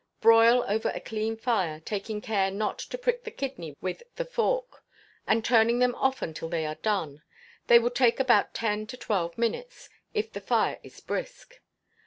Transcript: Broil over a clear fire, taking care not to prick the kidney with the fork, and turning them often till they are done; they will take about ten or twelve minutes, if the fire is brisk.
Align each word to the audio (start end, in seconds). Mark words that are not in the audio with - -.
Broil 0.19 0.65
over 0.67 0.89
a 0.89 0.99
clear 0.99 1.35
fire, 1.35 1.79
taking 1.79 2.21
care 2.21 2.49
not 2.49 2.79
to 2.79 2.97
prick 2.97 3.23
the 3.23 3.29
kidney 3.29 3.77
with 3.81 4.01
the 4.15 4.25
fork, 4.25 4.83
and 5.27 5.45
turning 5.45 5.77
them 5.77 5.93
often 5.93 6.33
till 6.33 6.49
they 6.49 6.65
are 6.65 6.73
done; 6.73 7.21
they 7.67 7.77
will 7.77 7.91
take 7.91 8.19
about 8.19 8.55
ten 8.55 8.81
or 8.81 8.85
twelve 8.97 9.37
minutes, 9.37 9.89
if 10.15 10.33
the 10.33 10.41
fire 10.41 10.79
is 10.81 10.99
brisk. 11.01 11.61